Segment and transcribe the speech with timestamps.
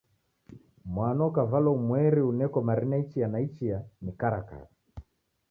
[0.93, 4.67] Mwana ukavalwa umweri uneko marina ichia na ichia ni karakara.